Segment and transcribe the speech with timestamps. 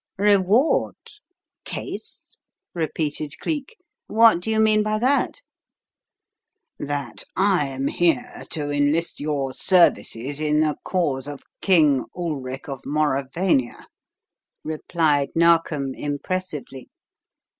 [0.17, 0.95] "Reward?
[1.63, 2.39] Case?"
[2.73, 3.77] repeated Cleek.
[4.07, 5.43] "What do you mean by that?"
[6.79, 12.83] "That I am here to enlist your services in the cause of King Ulric of
[12.83, 13.85] Mauravania,"
[14.63, 16.89] replied Narkom, impressively.